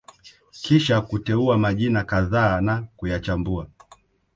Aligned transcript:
kisha 0.51 1.01
kuteua 1.01 1.57
majina 1.57 2.03
kadhaa 2.03 2.61
na 2.61 2.87
kuyachambua 2.97 3.67